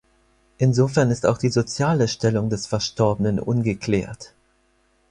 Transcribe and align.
Insofern 0.57 1.11
ist 1.11 1.27
auch 1.27 1.37
die 1.37 1.49
soziale 1.51 2.07
Stellung 2.07 2.49
des 2.49 2.65
Verstorbenen 2.65 3.39
ungeklärt. 3.39 4.33